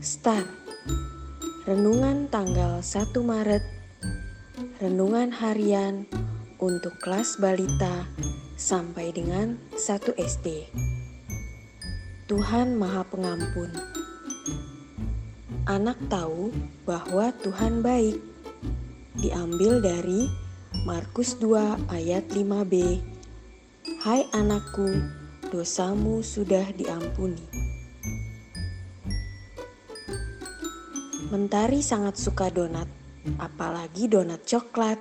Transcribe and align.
Star. 0.00 0.48
Renungan 1.68 2.24
tanggal 2.32 2.80
1 2.80 3.20
Maret. 3.20 3.60
Renungan 4.80 5.28
harian 5.28 6.08
untuk 6.56 6.96
kelas 7.04 7.36
balita 7.36 8.08
sampai 8.56 9.12
dengan 9.12 9.60
1 9.76 10.16
SD 10.16 10.72
Tuhan 12.32 12.80
Maha 12.80 13.04
Pengampun. 13.12 13.76
Anak 15.68 16.00
tahu 16.08 16.48
bahwa 16.88 17.36
Tuhan 17.44 17.84
baik. 17.84 18.16
Diambil 19.20 19.84
dari 19.84 20.32
Markus 20.88 21.36
2 21.36 21.92
ayat 21.92 22.24
5b 22.32 23.04
Hai 24.00 24.24
anakku, 24.32 24.96
dosamu 25.52 26.24
sudah 26.24 26.72
diampuni. 26.72 27.69
Mentari 31.30 31.78
sangat 31.78 32.18
suka 32.18 32.50
donat, 32.50 32.90
apalagi 33.38 34.10
donat 34.10 34.42
coklat. 34.42 34.98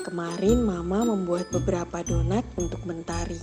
Kemarin 0.00 0.64
Mama 0.64 1.04
membuat 1.04 1.52
beberapa 1.52 2.00
donat 2.00 2.48
untuk 2.56 2.80
Mentari. 2.88 3.36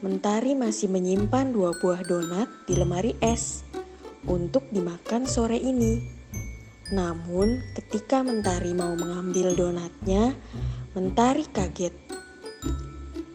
Mentari 0.00 0.56
masih 0.56 0.88
menyimpan 0.88 1.52
dua 1.52 1.76
buah 1.76 2.00
donat 2.08 2.48
di 2.64 2.80
lemari 2.80 3.12
es 3.20 3.68
untuk 4.24 4.64
dimakan 4.72 5.28
sore 5.28 5.60
ini. 5.60 6.00
Namun, 6.88 7.60
ketika 7.76 8.24
Mentari 8.24 8.72
mau 8.72 8.96
mengambil 8.96 9.52
donatnya, 9.52 10.32
Mentari 10.96 11.44
kaget. 11.52 11.92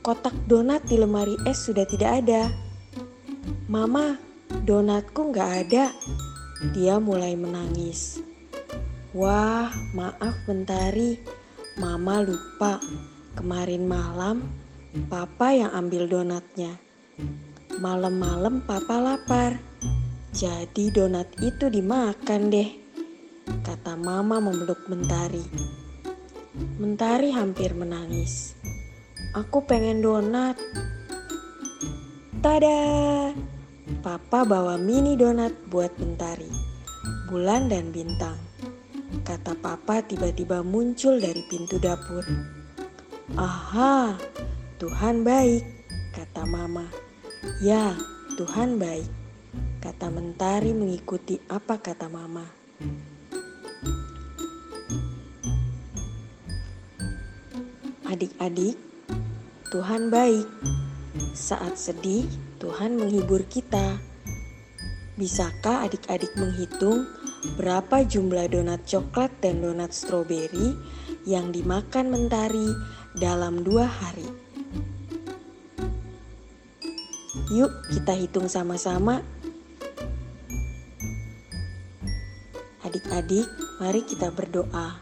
Kotak 0.02 0.34
donat 0.50 0.90
di 0.90 0.98
lemari 0.98 1.38
es 1.46 1.62
sudah 1.62 1.86
tidak 1.86 2.26
ada. 2.26 2.50
Mama, 3.70 4.18
donatku 4.66 5.30
nggak 5.30 5.52
ada, 5.70 5.94
dia 6.74 6.98
mulai 6.98 7.38
menangis. 7.38 8.22
Wah, 9.14 9.70
maaf 9.94 10.36
Mentari, 10.50 11.18
Mama 11.78 12.26
lupa. 12.26 12.82
Kemarin 13.38 13.86
malam, 13.86 14.50
Papa 15.10 15.54
yang 15.54 15.70
ambil 15.74 16.10
donatnya. 16.10 16.74
Malam-malam 17.78 18.66
Papa 18.66 18.98
lapar, 18.98 19.62
jadi 20.34 20.90
donat 20.90 21.30
itu 21.42 21.70
dimakan 21.70 22.50
deh, 22.50 22.70
kata 23.62 23.94
Mama 23.94 24.42
memeluk 24.42 24.82
Mentari. 24.90 25.46
Mentari 26.82 27.30
hampir 27.30 27.78
menangis. 27.78 28.58
Aku 29.38 29.62
pengen 29.66 30.02
donat. 30.02 30.58
Tada! 32.42 33.47
Papa 33.88 34.44
bawa 34.44 34.76
mini 34.76 35.16
donat 35.16 35.56
buat 35.72 35.96
Mentari, 35.96 36.52
bulan 37.32 37.72
dan 37.72 37.96
bintang. 37.96 38.36
Kata 39.24 39.56
Papa 39.56 40.04
tiba-tiba 40.04 40.60
muncul 40.60 41.16
dari 41.24 41.40
pintu 41.48 41.80
dapur. 41.80 42.28
Aha, 43.40 44.20
Tuhan 44.76 45.24
baik, 45.24 45.64
kata 46.12 46.44
Mama. 46.44 46.84
Ya, 47.64 47.96
Tuhan 48.36 48.76
baik, 48.76 49.08
kata 49.80 50.12
Mentari 50.12 50.76
mengikuti 50.76 51.40
apa 51.48 51.80
kata 51.80 52.12
Mama. 52.12 52.44
Adik-adik, 58.04 58.76
Tuhan 59.72 60.12
baik. 60.12 60.48
Saat 61.34 61.82
sedih, 61.82 62.30
Tuhan 62.62 62.98
menghibur 62.98 63.42
kita. 63.50 63.98
Bisakah 65.18 65.90
adik-adik 65.90 66.30
menghitung 66.38 67.10
berapa 67.58 68.06
jumlah 68.06 68.46
donat 68.54 68.86
coklat 68.86 69.34
dan 69.42 69.66
donat 69.66 69.90
stroberi 69.90 70.78
yang 71.26 71.50
dimakan 71.50 72.14
mentari 72.14 72.70
dalam 73.18 73.66
dua 73.66 73.90
hari? 73.90 74.30
Yuk, 77.50 77.72
kita 77.90 78.14
hitung 78.14 78.46
sama-sama. 78.46 79.26
Adik-adik, 82.86 83.50
mari 83.82 84.06
kita 84.06 84.30
berdoa. 84.30 85.02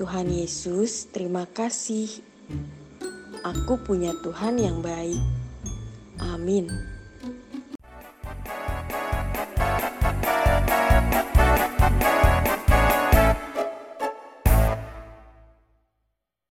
Tuhan 0.00 0.32
Yesus, 0.32 1.12
terima 1.12 1.44
kasih. 1.44 2.24
Aku 3.40 3.80
punya 3.80 4.12
Tuhan 4.20 4.60
yang 4.60 4.84
baik. 4.84 5.16
Amin. 6.20 6.68